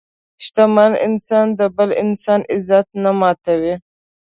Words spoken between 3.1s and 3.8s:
ماتوي.